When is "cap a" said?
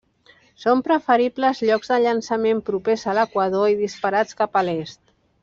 4.43-4.67